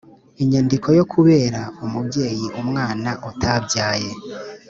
Inyandiko 0.41 0.87
yo 0.97 1.03
kubera 1.13 1.59
umubyeyi 1.85 2.47
umwana 2.61 3.09
utabyaye 3.29 4.09